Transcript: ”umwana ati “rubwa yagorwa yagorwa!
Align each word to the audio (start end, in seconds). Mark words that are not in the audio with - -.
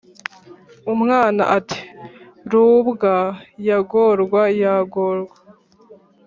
”umwana 0.93 1.43
ati 1.57 1.79
“rubwa 2.51 3.15
yagorwa 3.67 4.41
yagorwa! 4.61 5.35